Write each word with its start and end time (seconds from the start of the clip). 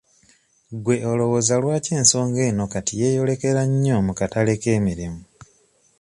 Gwe 0.83 0.97
olowooza 1.11 1.55
lwaki 1.61 1.91
ensonga 1.99 2.41
eno 2.49 2.63
kati 2.73 2.93
yeeyolekera 3.01 3.61
nnyo 3.69 3.95
mu 4.07 4.13
katale 4.19 4.53
k'emirimu? 4.61 5.21